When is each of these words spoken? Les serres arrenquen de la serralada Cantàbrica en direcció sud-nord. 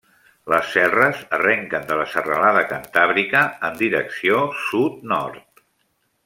Les 0.51 0.69
serres 0.75 1.19
arrenquen 1.37 1.85
de 1.91 1.97
la 1.99 2.07
serralada 2.13 2.63
Cantàbrica 2.71 3.43
en 3.69 3.79
direcció 3.83 4.41
sud-nord. 4.65 5.65